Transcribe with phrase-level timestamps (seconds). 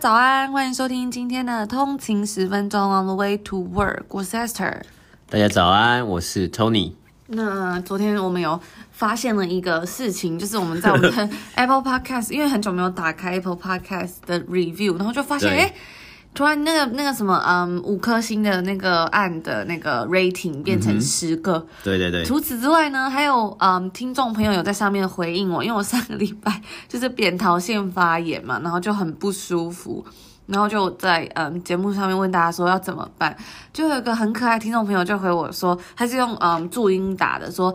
[0.00, 4.02] 早安，欢迎收听今天的通勤十分钟 On the way to work。
[4.10, 4.82] 我是 Esther。
[5.28, 6.92] 大家早安，我是 Tony。
[7.26, 8.60] 那昨天我们有
[8.92, 15.74] 发现了一个事情，就是我们在我们的 Apple Podcast，因为很久没有打开 Apple Podcast 的 review，然后就发现哎。
[16.34, 21.66] 突然，那个那个什么，嗯，五颗星的那个案的那个 rating 变成十个，嗯。
[21.82, 22.24] 对对对。
[22.24, 30.04] 除此之外呢，还有嗯，听众朋友有在上面回应我，因为我上个礼拜就是扁桃腺发炎嘛，然后就很不舒服，
[30.46, 33.36] 然后就在嗯节目上面问大家说要怎么办，
[33.72, 37.74] 就有一个很可爱的听众朋友就回我说，他是用嗯注音打的，说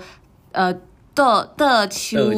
[0.54, 0.74] 呃。
[1.16, 2.32] 的的秋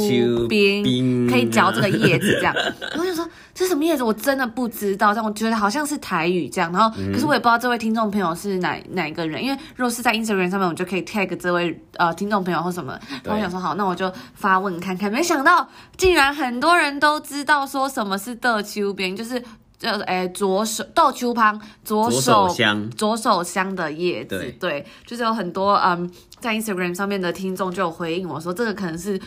[0.49, 2.53] 冰可以嚼这个叶子这样，
[2.91, 4.03] 然后我就说这是什么叶子？
[4.03, 6.71] 我真的不知道，但我觉得好像是台语这样。
[6.73, 12.99] 然后，可是我也不知道这位听众朋友是哪哪一个人，因为如果是在 Instagram 上面，我就可以 tag 这位呃听众朋友或什么。
[13.23, 15.09] 然后我想说好，那我就发问看看。
[15.11, 19.41] 没想到竟然很多人都知道说什么是的秋冰，就是。
[19.85, 29.19] 就是诶，左手豆秋旁，左手香，左手香的叶子，对，对，就是有很多嗯，在 Instagram 上面的听众就有回应我说，这个可能是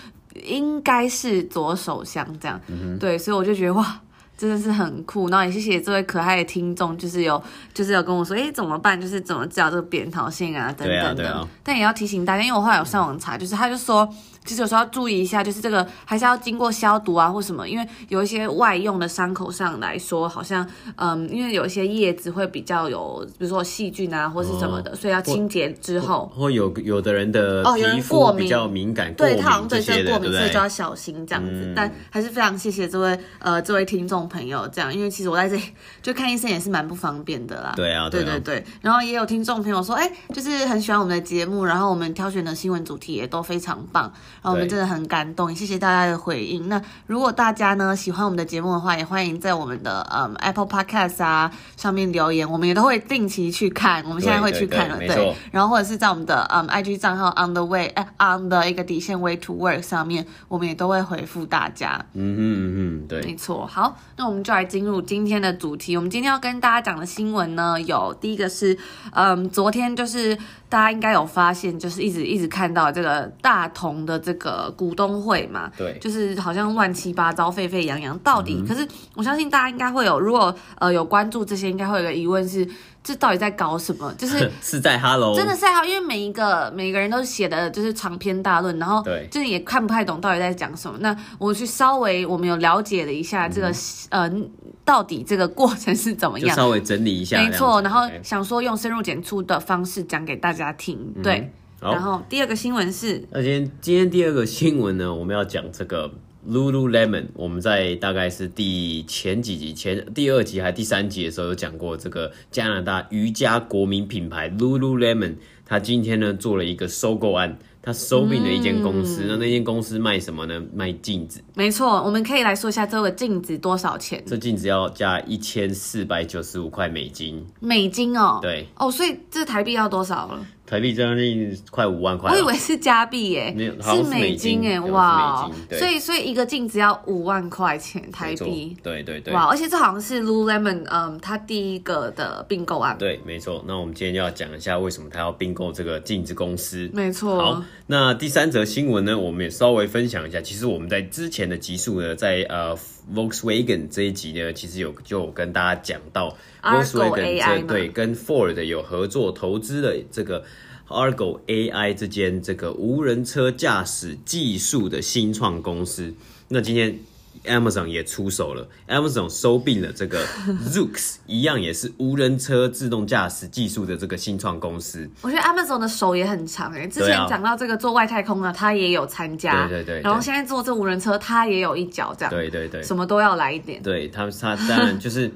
[0.44, 4.00] 应该是左手香这样，嗯，对，所以我就觉得哇。
[4.38, 7.42] 真的是很酷，然后也谢谢这位可爱的听众，就是有
[7.74, 9.00] 就是有跟我说，哎，怎么办？
[9.00, 11.28] 就是怎么治疗这个扁桃腺啊，等等的。
[11.28, 14.08] 啊啊、但也要提醒大家，因为我后来有上网查，就是他就说，
[14.48, 26.32] 其实有时候要注意一下，就是这个还是要经过消毒啊，或什么，因为有一些外用的伤口上来说，好像嗯，因为有一些叶子会比较有，比如说细菌啊，或是什么的，哦、所以要清洁之后。
[26.34, 31.50] 或有有的人的皮肤比较敏感，对，他好像对这个过敏，所以就要小心这样子。
[31.52, 34.28] 嗯、但还是非常谢谢这位呃这位听众。
[34.28, 35.62] 朋友这样，因为其实我在这里
[36.02, 37.72] 就看医生也是蛮不方便的啦。
[37.76, 38.62] 对啊，对对对。
[38.82, 46.68] 然后也有听众朋友说，哎，就是很喜欢我们的节目，然后我们挑选的新闻主题也都非常棒，然后我们真的很感动，也谢谢大家的回应。
[46.68, 54.04] 那如果大家呢喜欢我们的节目的话，也欢迎在我们的嗯 Apple Podcast 啊上面留言，我们也都会定期去看。
[54.04, 55.36] 我们现在会去看了，对，对，对。
[55.50, 62.04] 然后或者是在我们的嗯 IG 账号 On the Way 哎 On 的一个底线 Way to Work 上面，我们也都会回复大家。
[62.14, 63.66] 嗯嗯嗯，对，没错。
[63.66, 63.96] 好。
[64.16, 65.96] 那我们就来进入今天的主题。
[65.96, 68.76] 我们今天要跟大家讲的新闻呢，有第一个是，
[69.12, 70.36] 嗯，昨天就是
[70.68, 78.18] 大家应该有发现，就是一直一直看到这个大同的这个股东会嘛，对，就是好像乱七八糟、沸沸扬扬。
[78.18, 82.68] 到底，嗯、可是我相信大家应该会有，如果呃有关注这些，应该会有个疑问是。
[83.08, 84.12] 这到底在搞什么？
[84.18, 90.98] 就是 是在 Hello，真的是在 Hello，因为每一个每个人都写的就是长篇大论，然后就是也看不太懂到底在讲什么。
[91.00, 93.70] 那我去稍微我们有了解了一下这个、
[94.10, 94.42] 嗯、呃，
[94.84, 97.80] 到底这个过程是怎么样，稍微整理一下，没错。
[97.80, 101.50] 然后想说用深入浅出的方式讲给大家听，对。
[101.80, 106.12] 嗯、然后第二个新闻是，那今天今天第二个新闻呢，我们要讲这个。
[106.48, 115.34] Lululemon，我们在大概是第前几集前第二集还是第三集的时候有讲过这个加拿大瑜伽国民品牌 Lululemon，
[115.66, 120.62] 他今天呢做了一个收购案，他收并了一间公司，嗯、那那间公司卖什么呢？
[120.72, 121.44] 卖镜子。
[121.54, 124.22] 没错，我们可以来说一下这个镜子多少钱？
[124.26, 127.44] 这镜子要加一千四百九十五块美金。
[127.60, 128.38] 美金哦？
[128.40, 128.66] 对。
[128.76, 130.46] 哦，所以这台币要多少了？
[130.68, 143.64] 台币将近快五万块，我以为是加币耶，没有，是美金耶，哇，所以所以一个镜子要五万块钱台币，对对对，哇，而且这好像是 Lululemon，嗯，他第一个的并购案，对，没错。
[143.66, 147.40] 那我们今天就要讲一下为什么他要并购这个镜子公司，没错。
[147.40, 150.38] 好，那第三则新闻呢，我们也稍微分享一下。
[150.42, 152.76] 其实我们在之前的集数呢，在呃
[153.14, 160.44] Volkswagen 这一集呢，其实有就有跟大家讲到 Volkswagen 这对跟 Ford 有合作投资的这个。
[160.90, 166.14] Argo AI 这间这个无人车驾驶技术的新创公司，
[166.48, 166.98] 那今天
[167.44, 170.24] Amazon 也出手了，Amazon 收并了这个
[170.68, 175.08] Zoox，一样也是无人车自动驾驶技术的这个新创公司。
[175.22, 183.82] 我觉得 Amazon 的手也很长诶，之前讲到这个做外太空的，他也有参加，对对对，然后现在做这无人车，他也有一脚这样，对对对，什么都要来一点。
[183.82, 185.30] 对他，他当然就是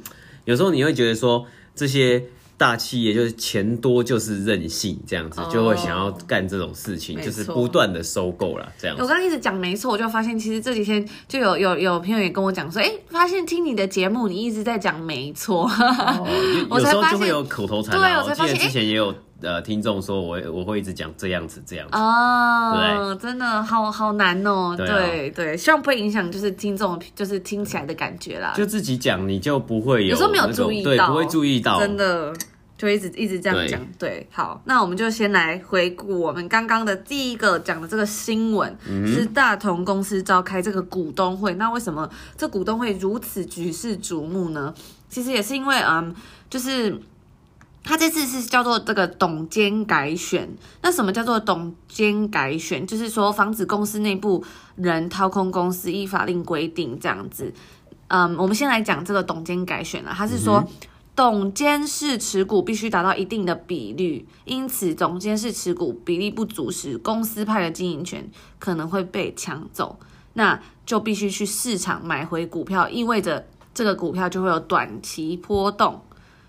[0.45, 2.23] 有时候你会觉得说这些。
[2.63, 9.03] 大企业就是钱多就是任性，这样子就会想要干这种事情，就是不断的收购了这样子。
[9.03, 15.69] 我刚刚一直讲没错，我就发现其实这几天就有有有朋友也跟我讲说，哎，发现听你的节目你一直在讲没错，
[16.71, 17.99] 有时候就会有口头禅。
[17.99, 28.53] 对，我才发现之前也有呃听众说我我会一直讲这样子这样子哦，真的好好难哦，对对，希望不会影响就是听众就是听起来的感觉啦。
[28.57, 32.33] 就自己讲你就不会有，有时候没有注意到，对，不会注意到，真的。
[32.83, 33.81] 就一直一直这样讲。
[33.97, 41.55] 对，对，好，那我们就先来回顾我们刚刚的第一个讲的这个新闻，嗯、是大同公司召开这个股东会。
[41.55, 44.75] 那为什么这股东会如此举世瞩目呢？
[45.09, 46.13] 其实也是因为，嗯，
[46.51, 47.01] 就是。
[47.85, 50.49] 他这次是叫做这个董监改选，
[50.83, 52.87] 那什么叫做董监改选？
[52.87, 54.45] 就是说防止公司内部
[54.77, 57.53] 人掏空公司，依法令规定这样子。
[58.07, 60.13] 嗯，我们先来讲这个董监改选了。
[60.15, 60.65] 他是说，
[61.23, 68.29] 总监事持股必须达到一定的比率，因此总监事持股比例不足时，公司派的经营权
[68.59, 70.01] 可能会被抢走，
[70.33, 76.03] 那就必须去市场买回股票，意味着这个股票就会有短期波动。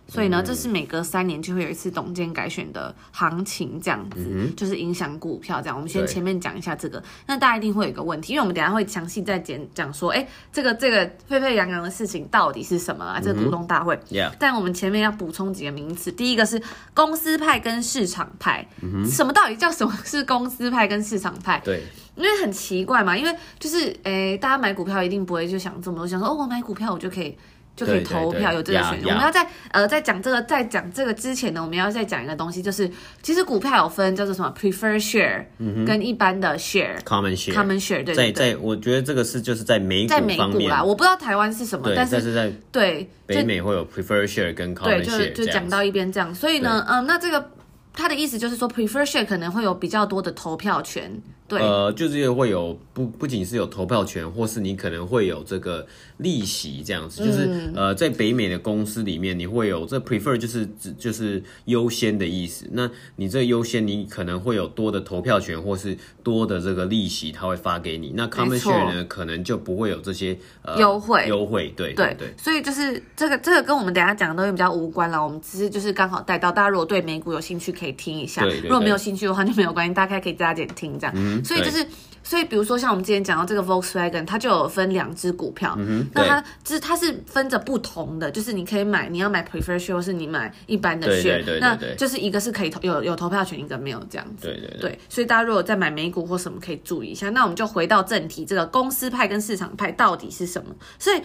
[0.08, 5.76] 所以呢，这是每隔三年就会有一次董监改选的行情，这样子、嗯、就是影响股票这样。
[5.76, 13.20] 我们先前面讲一下这个，那大家一定会有一个问题，因为我们等下会详细再讲讲说，哎，这个这个沸沸扬扬的事情到底是什么啊？
[13.20, 13.98] 这个股东大会。
[14.38, 16.62] 但我们前面要补充几个名词，第一个是
[16.94, 18.68] 公司派跟市场派。
[18.82, 21.60] 嗯、什么到底叫什么是公司派跟市场派？
[21.64, 21.82] 对，
[22.16, 27.36] 因为很奇怪嘛，因为就是哎，大家买股票一定不会就想这么多，想说哦，我买股票我就可以。
[27.75, 29.10] 就可以投票，有这个选择。
[29.10, 32.90] 我们要在呃，在讲这个，在讲这个之前呢，我们要再讲一个东西，就是
[33.22, 35.44] 其实股票有分叫做什么 prefer share，
[35.86, 38.04] 跟一般的 share，common share，common share。
[38.04, 46.34] 对，在在，我觉得这个是就是在美股在美股啦，我不知道台湾是什么，但是在对北美会有 prefer share 跟 common share，就就讲到一边这样。
[46.34, 47.52] 所以呢，嗯，那这个
[47.92, 51.22] 他的意思就是说 prefer share 可能会有比较多的投票权。
[51.48, 55.86] 对，呃，就是会有不不仅是有投票权，或是你可能会有这个
[56.18, 62.66] 利息这样子，就是、嗯、呃，在北美的公司里面，你会有这 prefer 就是指就是优先的意思。
[62.72, 68.13] 那你这个优先，你可能会有多的投票权，或是多的这个利息，他会发给你。
[68.16, 71.74] 那 common share 呢，可能就不会有这些呃优惠优惠。
[71.75, 75.22] 对对对，所以就是这个这个跟我们等下讲的东西比较无关了。
[75.24, 78.42] 我们只是就是刚好带到，大家如果对美股有兴趣，可以听一下。
[78.44, 81.13] 对对对，如果没有兴趣的话就没有关系，大家可以加减听这样。
[81.16, 81.85] 嗯所以就是，
[82.21, 94.47] 所以比如说像我们之前讲到这个 Volkswagen，它就有分两只股票，嗯、那它就是它是分着不同的，就是你可以买，你要买 preferred share，或是你买一般的 share，那就是一个是可以投有有投票权，一个没有这样子。
[94.47, 95.00] 对对对，对。
[95.07, 97.30] 所以大家如果在买美股或什么，可以注意一下。
[97.30, 100.74] 那我们就回到正题，这个公司派跟市场派到底是什么？
[100.97, 101.21] 所以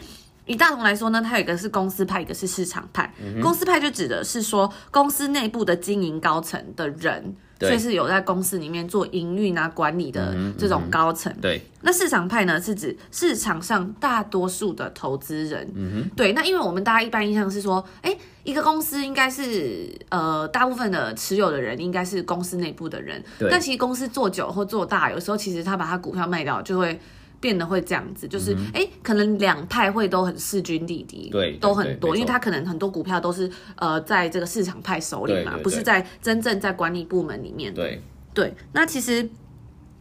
[0.47, 3.13] 以大同来说呢，它有一个是公司派，一个是市场派。
[3.23, 7.37] 嗯、公司派就指的是说公司内部的经营高层的人。
[7.61, 11.33] 所以是有在公司里面做营运啊、管理的这种高层。
[11.41, 15.69] 对，那市场派呢，是指市场上大多数的投资人。
[15.75, 16.33] 嗯哼，对。
[16.33, 23.23] 那因为我们大家一般印象是说，哎，一个公司应该是呃，大部分的持有的人应该是公司内部的人。
[23.39, 23.49] 对。
[23.51, 26.99] 但其实公司做久或做大，有时候其实他把他股票卖掉，就会。
[27.41, 37.83] 变得会这样子，就是哎、嗯，可能两派会都很势均力敌，对，都很多，因为他可能很多股票都是呃，在这个市场派手里嘛，不是在真正在管理部门里面的。
[37.83, 38.03] 对
[38.35, 39.29] 对，那其实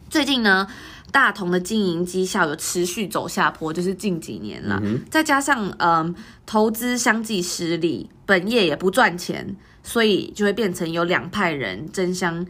[0.10, 0.68] 最近呢，
[1.12, 12.44] 大同的经营绩效有持续走下坡，就是近几年了，嗯、再加上嗯、呃，投资相继失利，本业也不赚钱，所以就会变成有两派人争相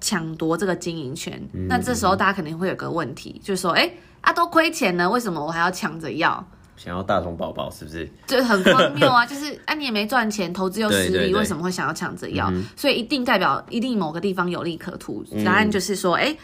[0.00, 1.66] 抢夺这个经营权、嗯。
[1.68, 3.90] 那这时候大家肯定会有个问题，就是说，哎。
[4.20, 6.44] 啊，都亏钱了，为什么我还要抢着要？
[6.76, 8.10] 想要大同宝宝是不是？
[8.26, 9.24] 就很荒谬啊！
[9.28, 12.64] 就是啊，你也没赚钱，投资又失利，对对对，为什么会想要抢着要、嗯？
[12.74, 15.22] 所以一定代表一定某个地方有利可图。
[15.44, 16.34] 答案就是说，哎、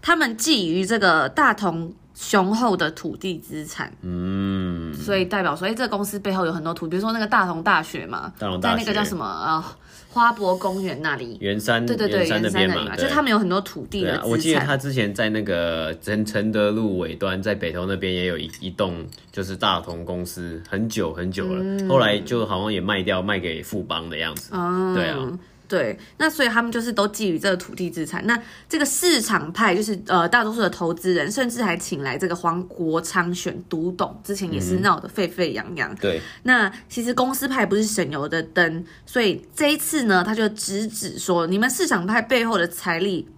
[0.00, 9.64] 他们觊觎这个大同雄厚的土地资产，嗯，所以代表说，哎、欸，这个公司背后有很多土，比如说那个大同大学嘛，大同大学在那个叫什么啊？
[9.66, 9.74] 呃
[10.12, 14.24] 花博公园那里，圆山对对对，圆山那边嘛，就他们有很多土地的、啊。
[14.26, 24.50] 我记得他之前在那个承承德路尾端，在北投那边也有一一栋，就是大同公司，很久很久了、嗯，后来就好像也卖掉，卖给富邦的样子。
[24.52, 25.38] 嗯，对啊。
[25.70, 28.26] 对，那所以他们就是都觊觎这个土地资产。
[28.26, 28.36] 那
[28.68, 35.94] 这个市场派就是呃，大多数的投资人，甚至还请来这个黄国昌选独董，之前也是闹得沸沸扬扬。
[35.94, 43.28] 对、嗯，那其实公司派不是省油的灯，所以这一次呢，他就直指说，你们市场派背后的财力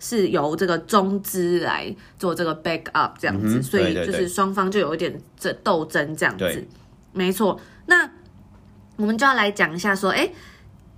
[0.00, 6.66] 是由这个中资来做这个 back up 这样子，嗯、所以就是双方就有一点这斗争这样子。
[7.12, 8.08] 没错，那
[8.96, 10.30] 我们就要来讲一下说，哎。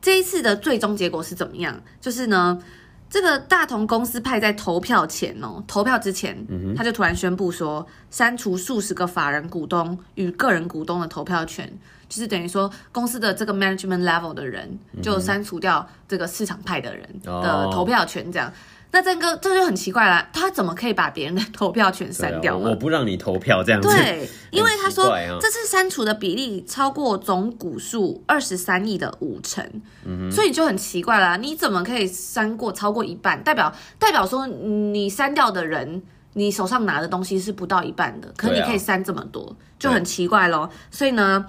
[0.04, 1.80] 这一次的最终结果是怎么样？
[1.98, 2.62] 就是呢，
[3.08, 11.72] 这个大同公司派在投票前哦，投票之前，嗯、他就突然宣布说，删除数十个法人股东与个人股东的投票权，
[12.06, 18.50] 就是等于说公司的这个 management level 的人就删除掉这个市场派的人的投票权，这样。
[18.50, 18.54] 嗯
[18.94, 22.70] 那这个这就很奇怪了，他怎么可以把别人的投票权删掉呢？
[22.70, 23.88] 我不让你投票这样子。
[23.88, 29.68] 对， 因为他说这次删除的比例超过总股数二十三亿的五成，
[30.04, 33.42] 嗯，所以就很奇怪了，你怎么可以删过超过一半？
[33.42, 36.00] 代表代表说你删掉的人，
[36.34, 40.70] 你手上拿的东西是不到一半的，可你可以删这么多，就很奇怪咯。
[40.92, 41.44] 所以呢，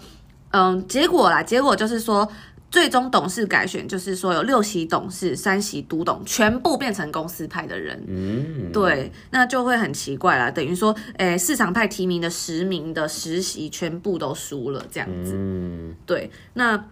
[0.49, 2.27] 嗯，结果啦，结果就是说。
[2.75, 8.03] 最终董事改选，就是说有六席董事、三席独董，全部变成公司派的人。
[8.05, 10.51] 嗯，对，那就会很奇怪啦。
[10.51, 15.31] 等于说，诶，市场派提名的十名的十席全部都输了，这样子。
[15.37, 16.29] 嗯，对。
[16.55, 16.85] 那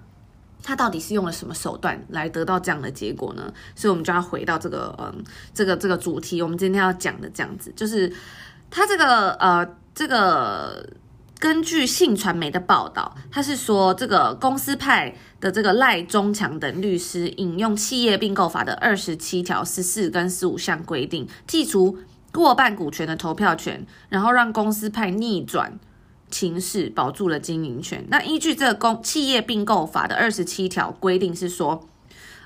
[0.64, 3.54] 他到底是用了什么手段来得到这样的结果呢？
[3.76, 5.22] 所以我们就要回到这个，嗯，
[5.54, 8.10] 这个这个主题，我们今天要讲的这样子，就是
[8.72, 10.88] 他这个，呃，这个。
[11.44, 21.98] 根据信传媒的报道，他是说这个公司派的这个赖中强等律师引用企业并购法的二十七条十四跟十五项规定，剔除
[22.32, 25.78] 过半股权的投票权，然后让公司派逆转
[26.32, 28.06] 情势，保住了经营权。
[28.08, 31.86] 那依据这个公企业并购法的二十七条规定是说，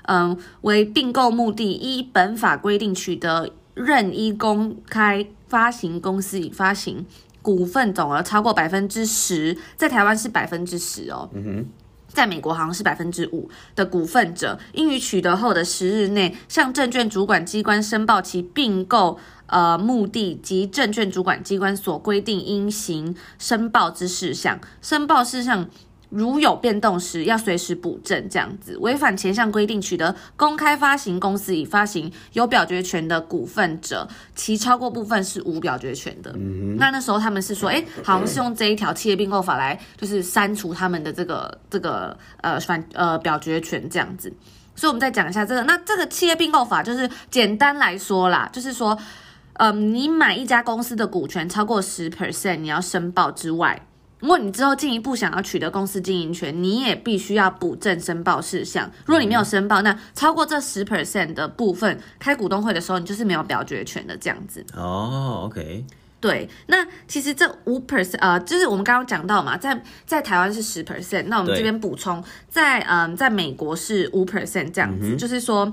[0.08, 7.06] 嗯，为并购目的依本法规定取得任意公开发行公司已发行。
[7.42, 11.28] 股份总额超过百分之十，在台湾是百分之十哦。
[11.32, 11.66] 嗯哼，
[12.08, 25.68] 在美国好像是百分之五的股份者，应于取得后的十日内，向证券主管机关申报其并购呃目的及证券主管机关所规定应行申报之事项，申报事项。
[26.10, 36.32] 如有变动时，要随时补正，这样子违反前项规定取得公开发行公司已发行有表决权的股份者，其超过部分是无表决权的。
[36.36, 44.32] 嗯、那那时候他们是说，哎，好像是用这一条企业并购法来，就是删除他们的这个这个呃反呃表决权这样子。
[44.74, 48.96] 所以我们再讲一下这个，那这个企业并购法就是简单来说啦，就是说，
[49.54, 53.87] 嗯、呃，你买一家公司的股权超过十 percent，你要申报之外。
[54.20, 58.90] 如果你之后进一步想要取得公司经营权，你也必须要补正申报事项。
[59.06, 64.64] 如果你没有申报，那超过这十 percent 的部分，开股东会的时候，你就是没有表决权的这样子。
[64.74, 65.84] 哦，OK。
[66.20, 75.72] 对，那其实这五 percent，呃，就是我们刚刚讲到嘛，在在台湾是十 percent，那我们这边补充，在嗯、呃，在美国是五 percent 这样子，嗯、就是说。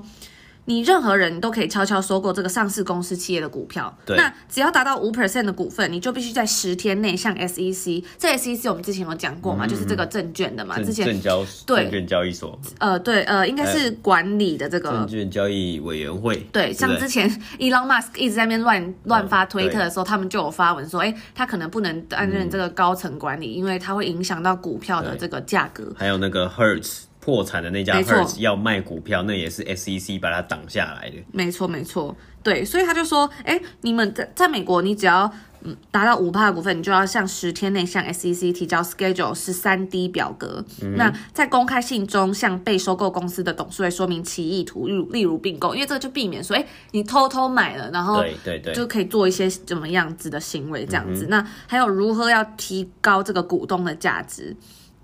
[0.66, 3.92] 你任何人都可以悄悄收购这个上市公司企业的股票。
[4.04, 4.16] 对。
[4.16, 8.04] 那只要达到五 percent 的股份，你就必须在十天内向 SEC。
[8.18, 12.58] 这 SEC 我们之前有讲过嘛，嗯、就是这个证券的嘛，之前证交对证券交易所。
[12.78, 16.36] 呃，对，呃，应该是管理的这个证券交易委员会。
[16.52, 25.92] 对，像之前 Elon Musk 一直在那边乱乱发推特的时候，他们就有发文说，哎，他可能不能担任这个高层管理，嗯、因为他会影响到股票的这个价格。
[25.96, 27.05] 还有那个 Hertz。
[27.26, 31.16] 破产的那家 Hertz 要卖股票，那也是 SEC 把它挡下来的。
[31.32, 35.28] 没错，没错，对，所以他就说，哎，你们在在美国，你只要
[35.62, 40.64] 嗯达到五趴的股份，你就要向十天内向 SEC 提交 Schedule 十三 D 表格。
[40.80, 51.26] 嗯、那在公开信中向被收购公司的董事会说明其意图，例如例如并购，因为这个就避免说，哎，你偷偷买了，然后对对对，就可以做一些怎么样子的行为，这样子。
[51.26, 54.54] 嗯、那还有如何要提高这个股东的价值？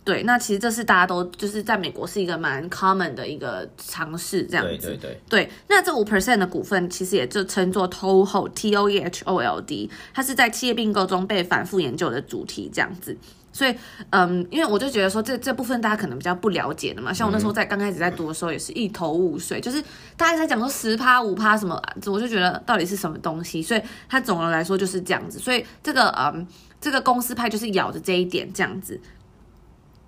[0.05, 4.89] 对，那其实这是大家都就是在美国是一个蛮 common 的一个尝试，这样子。
[4.89, 5.21] 对对对。
[5.29, 13.17] 对，那这五 percent 的股份其实也就称作 toehold，T O E H O L D，它是在企业并购中被反复研究的主题，这样子。
[13.53, 13.75] 所以，
[14.11, 19.81] 嗯，因为我就觉得说这这部分大家可能比较不了解的嘛，像我那时候在刚开始在读的时候也是一头雾水，就是
[20.17, 23.63] 大家在讲说十趴五趴什么，我就觉得到底是什么东西。
[23.63, 25.39] 所以它总的来说就是这样子。
[25.39, 26.47] 所以这个嗯，
[26.81, 28.99] 这个公司派就是咬着这一点这样子。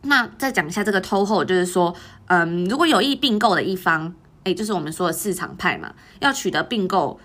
[0.04, 1.94] 那再讲一下这个 toehold，就是说，
[2.26, 7.18] 嗯，如果有意并购的一方，哎，就是我们说的市场派嘛，要取得并购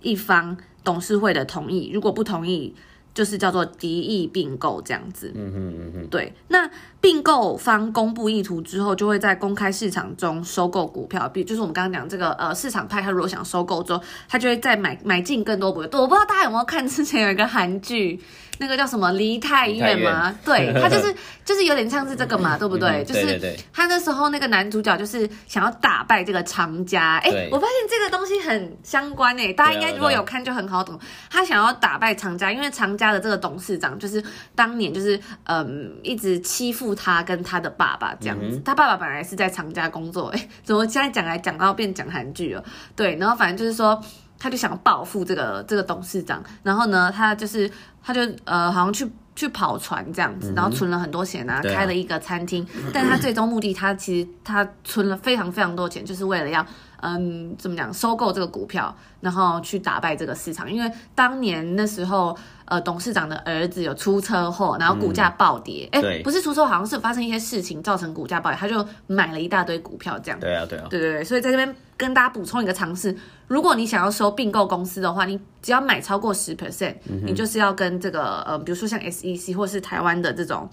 [0.00, 2.74] 一方董事会的同意，如果不同意，
[3.14, 5.32] 就是叫做敌意并购这样子。
[5.34, 6.32] 嗯嗯嗯嗯，对。
[6.48, 16.00] 那并购方公布意图之后，就会在公开市场中收购股票，比就是我们刚刚讲这个呃市场派，他如果想收购之后，他就会再买买进更多股票。
[16.00, 18.20] 我不知道大家有没有看之前有一个韩剧。
[18.60, 20.36] 那个叫什么梨泰院吗？
[20.44, 21.14] 对，他就是
[21.44, 23.04] 就是有点像是这个嘛，对不对？
[23.04, 27.18] 就是他那时候那个男主角就是想要打败这个长家。
[27.22, 30.98] 哎，我发现这个东西很相关诶，大家应该如果有看就很好懂。
[31.30, 34.20] 他想要打败长家，因为长家的这个董事长就是
[34.56, 38.60] 当年就是嗯一直欺负他跟他的爸爸这样子。
[38.64, 42.64] 他爸爸本来是在长家工作，哎， 怎么现在讲来讲到变讲韩剧了？
[42.96, 44.00] 对，然后反正就是说。
[44.40, 47.68] 他就想报复这个这个董事长，然后呢，他就是
[48.00, 49.04] 他就呃好像去
[49.34, 52.64] 去跑船这样子，然后存了很多钱啊，开了一个餐厅。
[52.94, 56.64] 但他最终目的，他其实他存了非常非常多钱，就是为了要
[57.00, 60.70] 嗯，怎么讲，收购这个股票，然后去打败这个市场。
[60.70, 65.88] 因为当年那时候，呃，董事长的儿子有出车祸，然后股价暴跌。
[65.92, 70.38] 哎、嗯，不是出车祸，好像是发生一些事情造成股价暴跌，他就买了一大堆股票，这样。
[70.38, 71.24] 对啊，对啊，对对对。
[71.24, 76.94] 所以在这边跟大家补充一个常识：如果你想要收并购公司的话，你只要买超过十 percent，
[77.24, 80.68] 你就是要跟这个呃，比如说像 SEC 或是台湾的这种，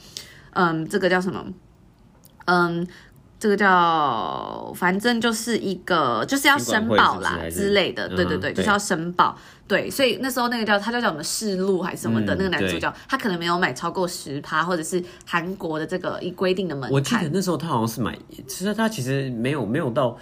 [0.54, 1.46] 嗯，这个叫什么？
[2.46, 2.88] 嗯。
[3.38, 9.38] 这个叫，反正就是一个，就是要申报啦之类的，对对对，就是要申报。
[9.68, 16.92] 对，所以那时候那个叫他叫叫什么世路还是什么的、嗯、那个男主角，他可能没有买超过十趴，或者是韩国的这个一规定的门槛。
[16.92, 20.16] 我记得那时候他好像是买，其实他其实没有没有到，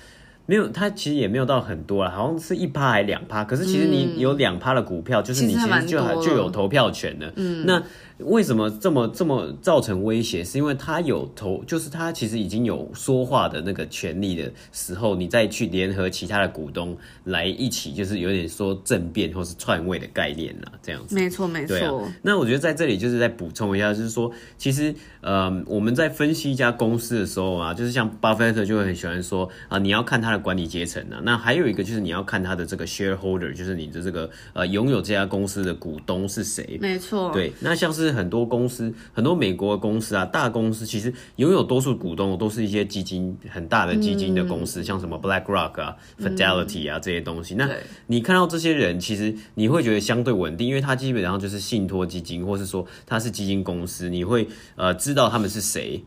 [0.45, 3.43] 没有他其实也没有到很多啊，好像是一趴还两趴。
[3.43, 7.31] 可是其实你有两趴的股票，嗯、就是你其实就还就有投票权的。
[7.35, 7.83] 嗯，那。
[8.19, 10.43] 为什么这么这么造成威胁？
[10.43, 21.15] 是因为他有投，就是他其实已经有说话的那个权利的时候，你再去联合其他的股东来一起，就是有点说政变或是篡位的概念了，这样子。
[21.15, 22.03] 没错，没错。
[22.03, 22.15] 啊。
[22.21, 31.19] 那我觉得在这里就是再补充一下，就是说，其实呃，我们在分析一家公司的时候啊，就是像巴菲特就会很喜欢说啊，你要看他的管理阶层啊。
[31.23, 36.77] 那还有一个就是你要看他的这个 shareholder，就是你的这个呃拥有这家公司的股东是谁。
[36.79, 37.31] 没错。
[37.33, 38.02] 对，那像是。
[38.05, 47.55] 是很多公司，很多美国的公司啊，大公司其实拥有多数股东都是一些基金，很大的基金的公司，嗯、像什么 BlackRock 啊、Fidelity 啊、嗯、这些东西。
[47.55, 47.69] 那
[48.07, 56.03] 你看到这些人，其实你会觉得相对稳定，因为他基本上就是信托基金，或是说他是基金公司，你会呃知道他们是谁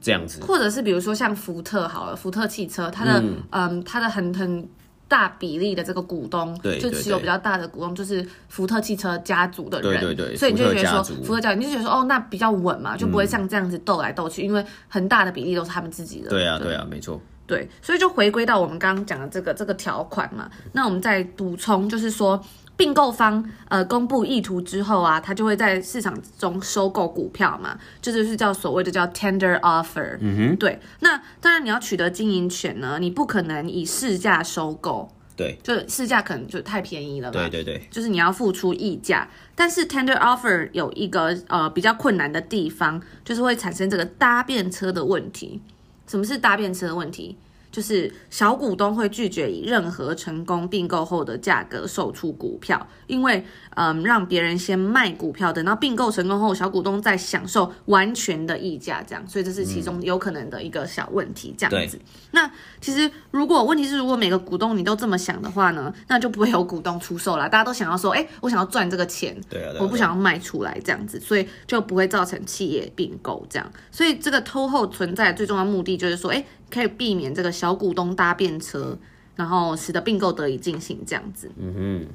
[0.00, 0.40] 这样子。
[0.42, 4.68] 或者是比如说像福特好了，福特汽车，它的嗯，嗯，它的很很。
[5.10, 16.30] 大比例的这个股东，对，就持有比较大的股东，就是福特汽车家族的人，对对对，所以你就觉得说福特家族，你就觉得说哦，那比较稳嘛，就不会像这样子斗来斗去，嗯，因为很大的比例都是他们自己的。
[16.30, 17.20] 对啊，对啊，没错。
[17.48, 22.40] 对，所以就回归到我们刚刚讲的这个这个条款嘛，那我们再补充，就是说。
[22.80, 30.16] 并购方呃公布意图之后啊，他就会在市场中收购股票嘛，这就是叫所谓的叫 tender offer。
[30.20, 30.80] 嗯哼，对。
[31.00, 35.10] 那当然你要取得经营权呢，你不可能以市价收购。
[35.36, 37.32] 对，就市价可能就太便宜了嘛。
[37.32, 39.28] 对对对，就是你要付出溢价。
[39.54, 45.60] 但是 tender offer 有一个呃比较困难的地方，就是会产生这个搭便车的问题。
[46.06, 47.36] 什么是搭便车的问题？
[47.70, 53.44] 就是小股东会拒绝以任何成功并购后的价格售出股票，因为
[53.76, 61.98] 嗯，让别人先卖股票，等到并购成功后，小股东再享受完全的溢价，这样，所以这是其中有可能的一个小问题，这样子。
[62.32, 73.72] 那其实如果问题是，如果每个股东你都这么想的话呢，那就不会有股东出售了，大家都想要说，哎，我想要赚这个钱，对啊，我不想要卖出来这样子，所以就不会造成企业并购这样。
[73.92, 76.44] 所以这个偷后存在最重要的目的就是说，哎。
[76.70, 78.96] 可以避免这个小股东搭便车，
[79.36, 81.50] 然后使得并购得以进行这样子。
[81.56, 82.06] 嗯哼，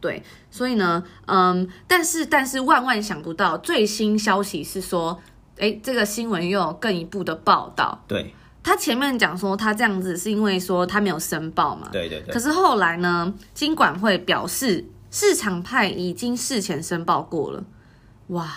[0.00, 5.20] 对，所以呢，嗯，但是但是万万想不到，最新消息是说，
[5.56, 8.04] 诶，这个新闻又有更一步的报道。
[8.06, 11.88] 对，他前面讲说他这样子是因为说他没有申报嘛。
[11.90, 12.32] 对对对。
[12.32, 17.64] 可是后来呢，金管会表示市场派已经事前申报过了。
[18.28, 18.50] 哇！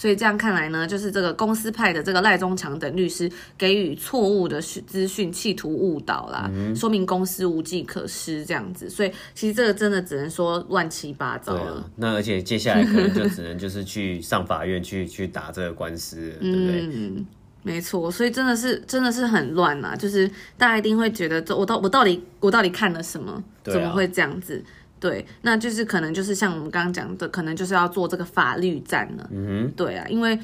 [0.00, 8.88] 所以这样看来呢，就是这个公司派的这个赖中强等律师给予错误的资讯，企图误导啦，嗯，说明公司无计可施这样子。
[8.88, 11.72] 所以其实这个真的只能说乱七八糟了。
[11.74, 16.80] 啊，那而且接下来可能就只能就是去上法院去 去打这个官司，对不对？
[16.90, 17.26] 嗯，
[17.62, 18.10] 没错。
[18.10, 23.32] 所以真的是真的是很乱啊，就是大家一定会觉得，这我到我到底我到底看了什么？
[23.32, 24.64] 啊，怎么会这样子？
[25.00, 29.26] 对，那就是可能就是像我们刚刚讲的，可能就是要做这个法律战了。
[29.32, 30.38] 嗯哼，对啊，因为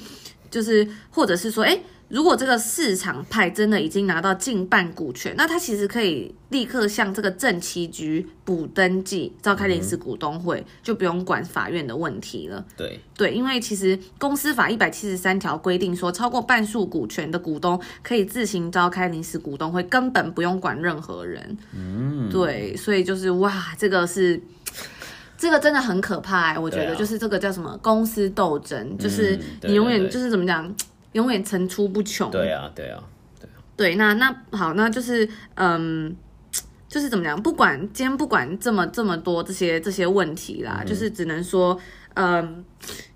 [0.50, 12.64] 就是或者是说，哎，如果这个市场派真的已经拿到近半股权，那他其实可以立刻向这个政企局补登记，召开临时股东会，嗯，就不用管法院的问题了。
[12.76, 21.58] 对对，因为其实公司法一百七十三条规定说，超过半数股权的股东可以自行召开临时股东会，根本不用管任何人。
[21.74, 24.40] 嗯，对，所以就是哇，这个是。
[25.38, 30.74] 这个真的很可怕，欸，我觉得就是这个叫什么公司斗争，啊，就是你永远就是怎么讲，
[31.16, 32.30] 永远层出不穷。
[32.30, 33.02] 对啊，对啊，
[33.40, 33.56] 对啊。
[33.74, 36.14] 对，那那好，那就是嗯，
[36.86, 41.78] 就是怎么讲，不管今天不管这么这么多这些这些问题啦，嗯，就是只能说
[42.14, 42.64] 嗯，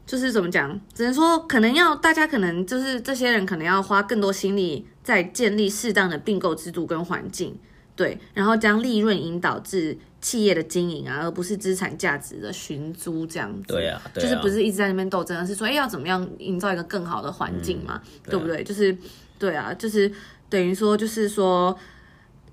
[0.06, 7.56] 就是怎么讲，只能说可能要大家可能就是这些人可能要花更多心力在建立适当的并购制度跟环境。
[7.96, 13.74] 对，然后将利润引导至企业的经营啊，而不是资产价值的寻租这样子。
[13.74, 18.64] 对啊，对啊，就是不是一直在那边斗争，而是说，哎，要怎么样营造一个更好的环境嘛，嗯对，啊、对不对？
[18.64, 18.96] 就是，
[19.38, 20.10] 对啊，就是
[20.48, 21.78] 等于说，就是说。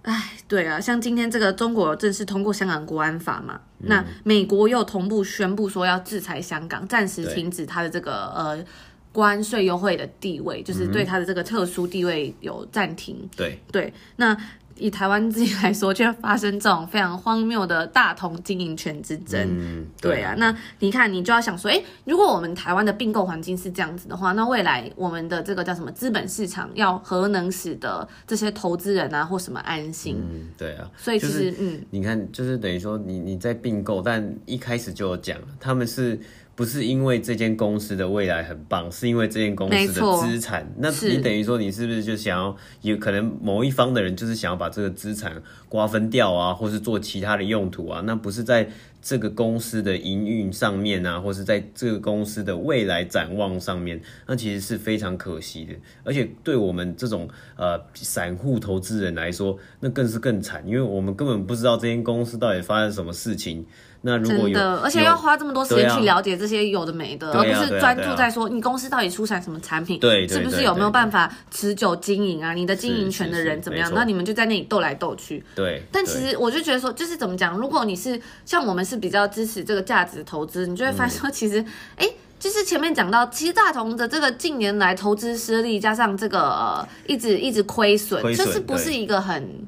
[0.04, 8.64] 哎，对啊，像今天这个中国正式通过香港国安法嘛，嗯、那美国又同步宣布说要制裁香港，暂时停止它的这个呃
[9.12, 13.30] 关税优惠的地位，就是对它的这个特殊地位有暂停。
[13.36, 14.38] 对对，那。
[14.80, 19.40] 以台湾自己来说，就会发生这种非常荒谬的大同经营权之争。
[19.50, 20.36] 嗯，对啊。
[20.38, 30.18] 那你看，你就要想说，哎，如果我们台湾的并购环境是这样子的话，那未来我们的这个叫什么资本市场，要何能使得这些投资人啊或什么安心？
[30.32, 30.90] 嗯，对啊。
[30.98, 36.20] 所以其实，就是、嗯，你看，就是等于说你，你你在并购，但一开始就有讲，他们是。
[36.58, 40.68] 不是因为这间公司的未来很棒，是因为这间公司的资产。
[40.80, 45.40] 那你等于说，你是不是就想要有可能某一方的人就是想要把这个资产
[45.70, 48.02] 瓜分掉啊，或是做其他的用途啊？
[48.06, 48.68] 那不是在
[49.00, 55.76] 这个公司的营运上面啊，或是在这个公司的未来展望上面，那其实是非常可惜的。
[56.04, 63.64] 而且对我们这种呃散户投资人来说，那更是更惨，因为我们根本不知道这间公司到底发生什么事情。
[64.02, 72.54] 那如果有，真的，而且要花这么多时间去了解这些有的没的，啊、而不是专注在说你公司到底出产什么产品，对，对，是不是有没有办法持久经营啊？
[72.54, 73.92] 你的经营权的人怎么样？
[73.94, 75.44] 那你们就在那里斗来斗去。
[75.56, 75.82] 对。
[75.92, 77.58] 但其实我就觉得说，就是怎么讲？
[77.58, 81.60] 如果你是像我们是比较支持这个价值投资，你就会发现说，其实，
[81.96, 89.66] 哎、嗯，就是前面讲到，其实大同的这个近年来投资失利，加上这个、呃、一直一直亏损，就是不是一个很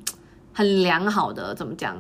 [0.54, 1.98] 很良好的怎么讲？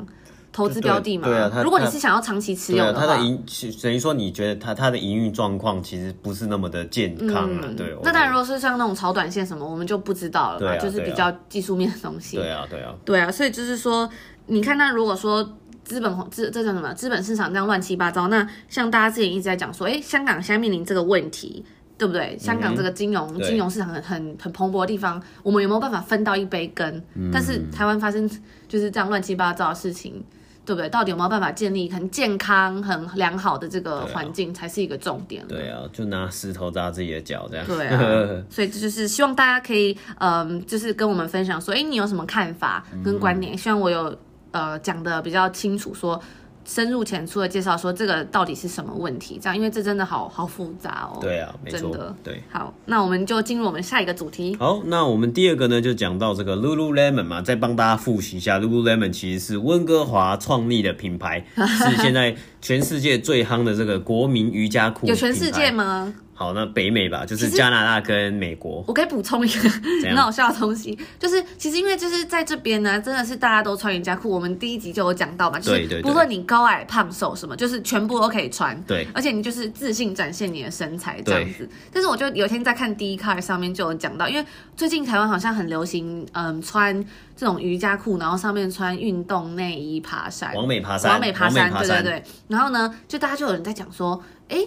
[0.59, 3.41] 投资标的嘛，对啊，如果你是想要长期持有的话，它的营
[3.81, 7.95] 等于说你觉得它它的营运状况其实不是那么的健康了，嗯、对。
[8.03, 12.35] 那当然，如果是像那种炒短线什么，我们就不知道了就是比较技术面的东西。
[12.35, 14.09] 对啊，对啊，对啊，所以就是说，
[14.47, 21.63] 你看，那如果说资本资这叫什么资本市场这样乱七八糟，那像大家之前一直在讲说，哎、欸，香港现在面临这个问题，
[21.97, 22.37] 对不对？
[22.37, 27.01] 香港这个金融、嗯、金融市场很很很蓬勃的地方，我们有没有办法分到一杯羹？
[27.15, 28.29] 嗯、但是台湾发生
[28.67, 30.21] 就是这样乱七八糟的事情。
[30.69, 30.87] 对不对？
[30.87, 35.43] 到底有没有办法建立很健康、很良好的这个环境，才是一个重点。
[35.47, 37.65] 对啊，就拿石头砸自己的脚这样。
[37.65, 37.97] 对啊，
[38.51, 43.57] 所以这就是希望大家可以，嗯，就是跟我们分享说，哎，你有什么看法跟观点？
[43.57, 44.15] 希望我有
[44.51, 46.21] 呃讲的比较清楚说。
[46.69, 49.39] 深入浅出的介绍说这个到底是什么问题？
[49.41, 51.17] 这样，因为这真的好好复杂哦。
[51.19, 52.43] 对啊，没错，真的对。
[52.51, 54.55] 好，那我们就进入我们下一个主题。
[54.59, 65.07] 好，那我们第二个呢，就讲到这个 Lululemon 嘛，再帮大家复习一下，Lululemon 其实是温哥华创立的品牌，是现在全世界最夯的这个国民瑜伽裤。
[65.07, 66.13] 有全世界吗？
[66.39, 68.81] 好，那北美吧，就是加拿大跟美国。
[68.87, 69.69] 我可以补充一个
[70.07, 74.29] 很好笑的东西，就是其实因为就是在这边呢，真的是大家都穿瑜伽裤。
[74.29, 78.81] 我们第一集就有讲到嘛，就是不论你高矮胖瘦什么，就是全部都可以穿。
[78.83, 81.69] 对，而且你就是自信展现你的身材这样子。
[81.91, 84.45] 但是我就有一天在看 Dcard 上面就有讲到，因为
[84.77, 87.03] 最近台湾好像很流行，嗯，穿
[87.35, 92.23] 这种瑜伽裤，然后上面穿运动内衣爬山，往美爬山，往美爬山，对对对。
[92.47, 94.65] 然后呢，就大家就有人在讲说，哎。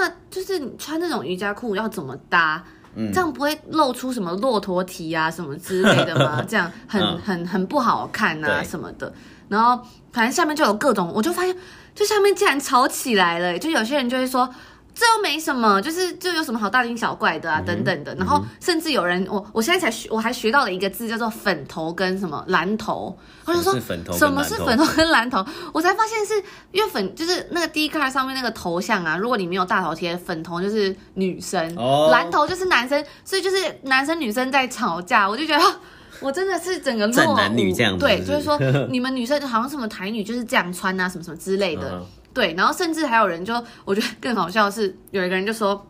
[0.00, 2.64] 那就是你穿这种瑜伽裤要怎么搭？
[2.94, 6.42] 嗯，这样不会露出什么骆驼蹄啊什么之类的吗？
[6.48, 9.12] 这样很很很不好看啊什么的。
[9.48, 11.56] 然后反正下面就有各种，我就发现，
[11.94, 13.58] 就下面竟然吵起来了。
[13.58, 14.48] 就有些人就会说。
[14.94, 18.14] 这又没什么，就是就有什么好大惊小怪的啊，嗯、等等的。
[18.16, 23.16] 然后甚至有人，我我现在才学，我还学到了一个字，叫做粉头跟什么蓝头。
[23.46, 23.74] 我就说，
[24.12, 25.44] 什么是粉头跟蓝头？
[25.72, 26.34] 我才发现是
[26.72, 29.16] 因为粉就是那个 Dcard 上面那个头像啊。
[29.16, 35.28] 如果你没有大头贴，粉头就是女生，哦、蓝头就是男生，所以就是男生女生在吵架。
[35.28, 35.64] 我就觉得，
[36.20, 37.36] 我真的是整个落伍。
[37.38, 37.98] 男女这样？
[37.98, 38.58] 对，就是说
[38.90, 41.92] 你们女生好像什么台女就是这样穿啊，什么什么之类的。
[41.92, 45.86] 嗯对，然后甚至还有人就，我觉得更好笑的是，有一个人就说。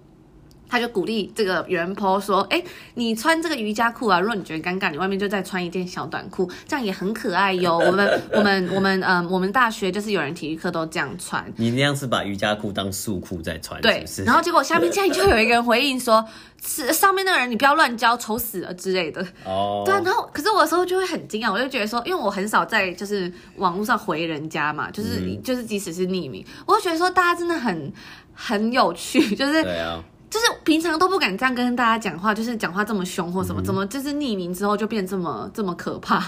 [0.73, 7.77] 他就鼓励这个原 po 说：“哎，你穿这个瑜伽裤啊，如果你觉得尴尬，你外面就再穿一件小短裤，这样也很可爱哟。
[7.77, 11.45] 我们 我们我们嗯，我们大学就是有人体育课都这样穿。
[11.57, 14.03] 你那样是把瑜伽裤当束裤在穿，对。
[14.07, 16.27] 是是然后结果下面竟然就有一个人回应说：
[16.65, 19.23] 是上面那个人你不要乱教，丑死了之类的。
[19.45, 20.01] 哦，对啊。
[20.03, 27.93] 然后可是我有时候就会很惊讶，我就觉得说，因为我很少在就是网络上回人家嘛，就是、嗯、就是即使是匿名，我就觉得说大家真的很
[28.33, 36.25] 很有趣，就是对啊。”就是平常都不敢这样跟大家讲话，就是讲话这么凶或什么，嗯、怎么就是匿名之后就变这么这么可怕？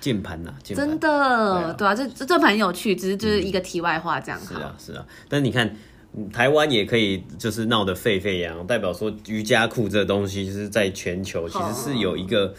[0.00, 4.40] 键盘呐，真的，对啊，这这这很有趣，只是就是一个题外话这样。
[4.40, 5.76] 是啊，是啊，但你看
[6.32, 12.54] 台湾也可以就是闹得沸沸扬扬，代表说瑜伽裤这东西就是在全球其实是有一个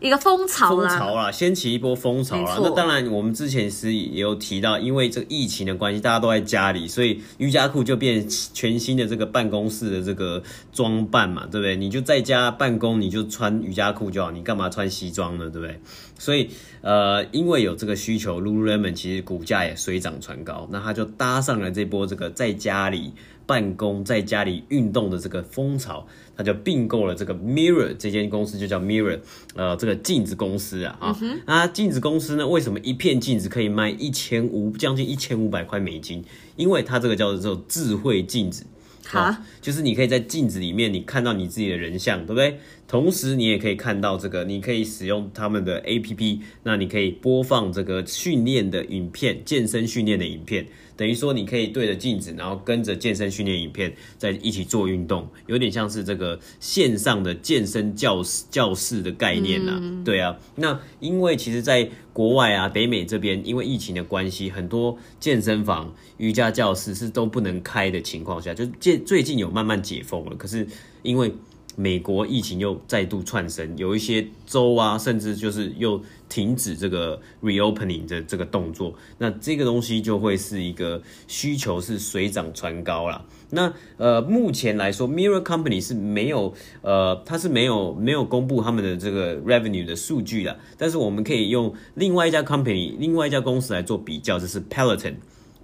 [0.00, 2.58] 一个风潮啦，风潮啦，掀起一波风潮啦。
[2.62, 11.76] 那当然，我们之前是也有提到，因为这个疫情的关系，大家都在家里，所以瑜伽裤就变全新的这个办公室的这个装扮嘛，对不对？
[11.76, 15.50] 你就在家办公，你就穿瑜伽裤就好，你干嘛穿西装呢？
[15.50, 15.78] 对不对？
[16.18, 16.48] 所以，
[16.80, 23.12] 呃，因为有这个需求，Lululemon 其实股价也水涨船高，那他就搭上了这波这个在家里
[23.50, 29.18] 办公、在家里运动的这个风潮，他就并购了这个 Mirror 这间公司，就叫 Mirror，
[29.56, 36.24] 呃，这个镜子公司啊，啊、嗯，那镜子公司呢，为什么一片镜子可以卖一千五，将近一千五百块美金？
[36.54, 38.64] 因为它这个叫做智慧镜子。
[39.06, 42.60] 好，就是你可以在镜子里面，你看到你自己的人像，对不对？
[42.90, 50.66] 同时，你也可以看到这个，你可以使用他们的 APP，那你可以播放这个训练的影片，健身训练的影片。
[50.96, 59.78] 等于说，你可以对着镜子，然后跟着健身训练影片在一起做运动，有点像是这个线上的健身教室教室的概念啦。
[59.80, 70.34] 嗯、对啊，那因为其实，在国外啊，北美这边，因为疫情的关系，很多健身房、瑜伽教室是都不能开的情况下，就最最近有慢慢解封了。
[70.34, 70.66] 可是
[71.02, 71.32] 因为
[71.80, 83.24] 美国疫情又再度窜升，有一些州啊，甚至就是又停止这个 reopening 的这个动作，那这个东西就会是一个需求是水涨船高啦。
[83.48, 90.54] 那呃，目前来说，Mirror Company 是没有呃，它是没有没有公布他们的这个 revenue 的数据啦。
[90.76, 95.14] 但是我们可以用另外一家 company，另外一家公司来做比较，就是 Peloton。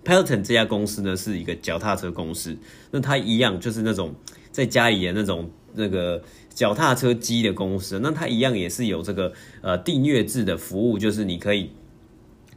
[0.02, 2.56] Peloton 这家公司呢是一个脚踏车公司，
[2.90, 4.14] 那它一样就是那种
[4.50, 5.50] 在家里的那种。
[5.76, 11.70] 那个脚踏车机的公司，那它一样也是有这个呃订阅制的服务，就是你可以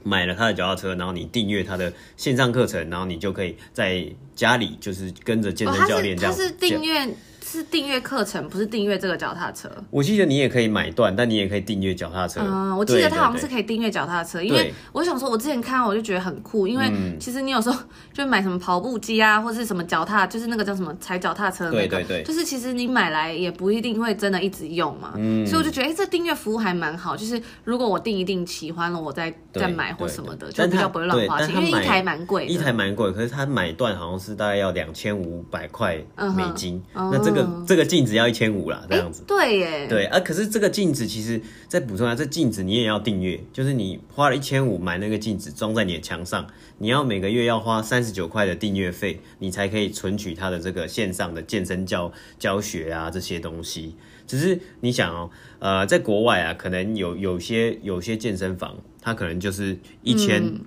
[0.04, 6.34] 买了他的脚踏车，然后你订阅他的线上课程，然后你就可以在家里就是跟着健身教练这样。
[6.34, 7.08] 哦，它是订阅。
[7.52, 9.68] 是订阅课程，不是订阅这个脚踏车。
[9.90, 12.42] 我记得你也可以买断，但你也可以订阅脚踏车。
[12.44, 17.82] 嗯，我记得他好像是可以订阅脚踏车，因为我想说，我之前看我就觉得很酷，因为其实你有时候
[18.14, 25.14] 就买什么跑步机啊，或是什么脚踏，就是那个叫什么踩脚踏车的那个，对对对，就是其实你买来也不一定会真的一直用嘛。
[25.16, 27.18] 嗯，所以我就觉得，哎、欸，这订阅服务还蛮好。
[27.18, 33.12] 就是如果我订一订喜欢了，我再再买或什么的，就比较不会乱花钱，因为一台蛮贵，一台蛮贵。
[33.12, 35.98] 可是他买断好像是大概要两千五百块
[36.36, 37.39] 美金，嗯，那这个。
[37.68, 39.24] 这个镜子要一千五啦，这样子。
[39.28, 39.88] 对耶。
[39.88, 46.48] 对啊，可是这个镜子其实再补充一下，这镜子你也要订阅，就是你花了一千五买那个镜子装在你的墙上，
[46.78, 53.96] 你要每个月要花三十九块的订阅费，你才可以存取它的这个线上的健身教教学啊这些东西。
[54.28, 60.60] 只是你想哦，呃，在国外啊，可能有有些有些健身房，它可能就是一千。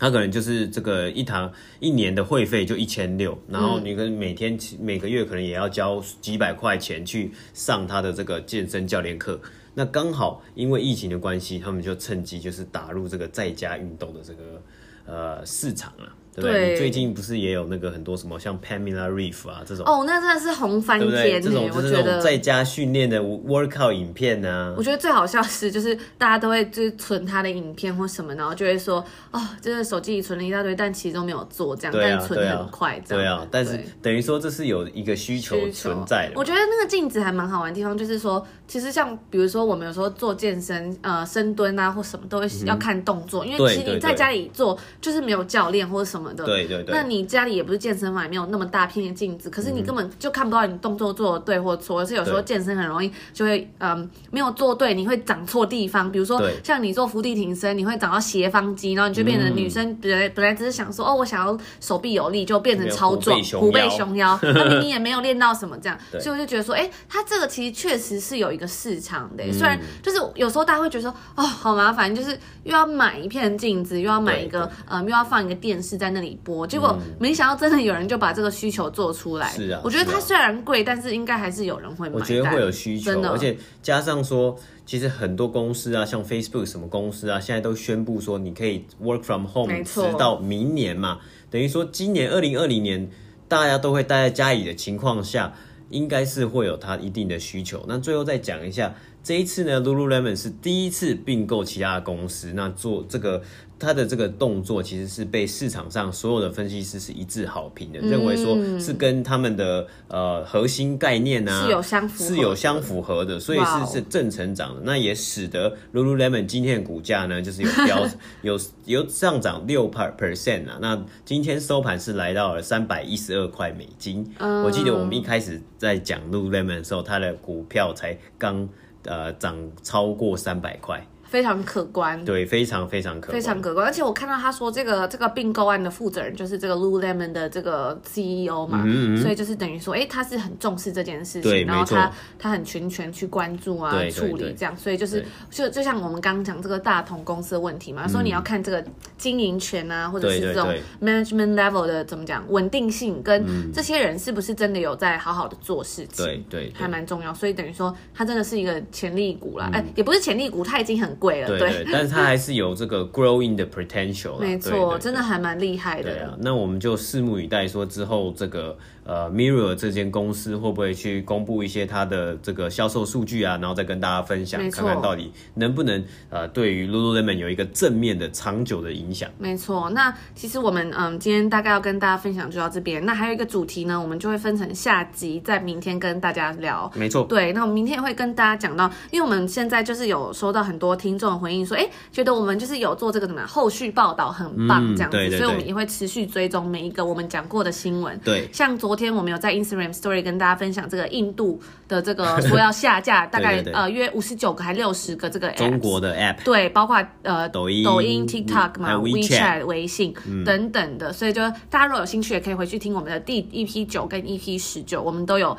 [0.00, 9.38] 嗯他可能就是这个一堂一年的会费就一千六，然后你可能每天每个月可能也要交几百块钱去上他的这个健身教练课。
[9.74, 14.62] 那刚好因为疫情的关系，他们就趁机就是打入这个在家运动的这个
[15.04, 16.10] 呃市场了。
[16.40, 21.40] 对，对，你最近不是也有那个很多什么像 Pamela Reef 啊这种哦，那真的是红翻天，对不对？
[21.40, 24.74] 这种就是那种在家训练的 workout 影片啊。
[24.76, 33.22] 我觉得最好笑是，就是大家都会就是存他的影片或什么，然后就会说哦，真的手机里存了一大堆，但其实都没有做这样，啊、但存很快这样。
[33.22, 36.32] 对啊，但是等于说这是有一个需求存在的。
[36.36, 46.29] 我觉得那个镜子还蛮好玩的地方，就是说其实像比如说我们有时候做健身，呃，深蹲啊或什么都会要看动作，嗯、因为其实你在家里做就是没有教练或者什么。
[46.34, 52.00] 对对对，那你家里也不是健身房，也没有那么大片的镜子，可是你根本就看不到你动作做的对或错。
[52.00, 56.10] 而且有时候健身很容易就会嗯没有做对，你会长错地方。
[56.10, 65.98] 比如说像你做伏地挺身，你会长到斜方肌，然后你就变成女生本来本来只是想说哦，我想要手臂有力，就变成超壮虎背熊腰， 那明明也没有练到什么这样。
[66.20, 69.52] 所以我就觉得说，哎，他这个其实确实是有一个市场的。
[69.52, 72.30] 虽然就是有时候大家会觉得说哦好麻烦，就是
[72.64, 76.36] 又要买一片镜子，又要买一个嗯又要放一个电视在那里。
[76.42, 79.50] 播，结果没想到真的有人就把这个需求做出来。
[79.50, 82.14] 是啊，我觉得它虽然贵，但是应该还是有人会买。
[82.14, 91.18] 我觉得会有需求，而且加上说，其实很多公司啊，像 Facebook 什么公司啊，现在都宣布说你可以 work from home，直到明年嘛。
[91.50, 93.10] 等于说今年二零二零年
[93.46, 95.52] 大家都会待在家里的情况下，
[95.90, 97.84] 应该是会有它一定的需求。
[97.86, 103.42] 那最后再讲一下，这一次呢，Lululemon 是第一次并购其他的公司，那做这个。
[103.80, 114.82] 他的这个动作其实是被市场上所有的分析师是一致好评的，嗯，认为说是跟他们的呃核心概念啊是有相符是有相符合的，所以是是正成长的。
[114.84, 118.06] 那也使得 Lululemon 今天的股价呢，就是有飙
[118.42, 120.78] 有有上涨六 percent 啊。
[120.80, 124.62] 那今天收盘是来到了三百一十二块美金，嗯。
[124.62, 128.68] 我记得我们一开始在讲 Lululemon 的时候，它的股票才刚。
[129.04, 131.02] 呃涨超过三百块。
[131.30, 133.86] 非常可观，对，非常非常可观，非常可观。
[133.86, 148.84] 而且我看到他说，这个这个并购案的负责人就是这个 Lululemon 的这个 CEO 嘛，嗯嗯，所以就是等于说，哎，他是很重视这件事情，然后他他很全权去关注啊，对处理这样，所以就是就就像我们刚刚讲这个大同公司的问题嘛，说你要看这个
[149.16, 157.32] 经营权啊，或者是这种 management level 的怎么讲稳定性，跟这些人是不是真的有在好好的做事情，对对，还蛮重要。
[157.32, 161.19] 所以等于说，他真的是一个潜力股啦，哎，也不是潜力股，他已经很。
[161.20, 166.10] 贵了，对，对，但是它还是有这个 growing 的 potential，没错，真的还蛮厉害的。
[166.10, 168.76] 对啊，那我们就拭目以待，说之后这个
[169.10, 179.28] 呃 Mirror 这间公司会不会去公布一些它的这个销售数据啊，然后再跟大家分享，看看到底能不能呃对于 Lululemon 有一个正面的长久的影响。
[179.36, 186.90] 没错，那其实我们嗯今天大概要跟大家分享就到这边，那还有一个主题呢，我们就会分成下集，在明天跟大家聊。
[186.94, 191.10] 没错，对，那我们明天也会跟大家讲到，因为我们现在就是有收到很多听。
[191.10, 193.44] 听众回应说：“哎，觉得我们就是有做这个什么？
[193.44, 198.16] 后续报道很棒，这样子，所以我们也会持续追踪每一个我们讲过的新闻。
[198.24, 215.56] 对，像昨天我们有在 Instagram Story 跟大家分享这个印度的这个 说要下架，大概呃约五十九个还六十个这个 app, 中国的 App，对，包括呃抖音、抖音、TikTok 嘛、WeChat、微信、嗯、等等的，所以就大家如果有兴趣，也可以回去听我们的第一批九跟一批十九，我们都有。”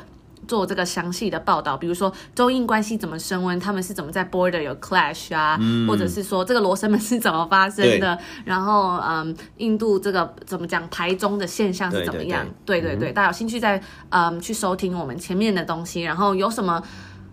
[0.48, 12.46] 做这个详细的报道，比如说中印关系怎么升温，他们是怎么在 border 有 clash 啊，嗯、或者是说这个罗生门是怎么发生的，然后嗯，印度这个怎么讲排中的现象是怎么样？
[12.64, 16.82] 对对对，对对对，大家有兴趣再嗯去收听我们前面的东西，然后有什么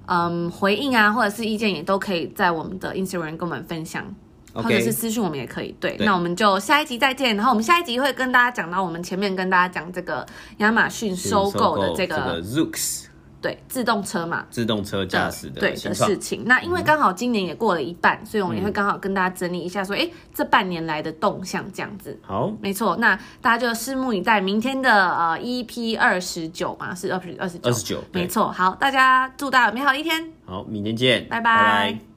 [0.05, 4.05] 嗯回应啊，或者是意见也都可以在我们的 Instagram 跟我们分享。
[4.53, 7.35] 或者是私讯我们也可以，对，对那我们就下一集再见。
[7.35, 10.25] 然后我们下一集会跟大家讲到我们前面跟大家讲这个
[10.57, 13.05] 亚马逊收购的这个 Zoox，
[13.41, 16.43] 对，自动车嘛，自动车驾驶的对的事情。
[16.45, 22.19] 那因为刚好今年也过了一半，嗯、所以我们也会刚好跟大家整理一下，说，哎、嗯，这半年来的动向这样子。
[22.21, 28.51] 好，没错，那大家就拭目以待，明天的呃 EP 二十九嘛，是二十二十九，二十九，没错。
[28.51, 30.31] 好，大家祝大家有美好的一天。
[30.45, 31.41] 好，明天见，拜拜。
[31.41, 32.08] 拜拜。